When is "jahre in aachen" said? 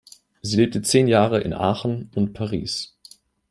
1.07-2.09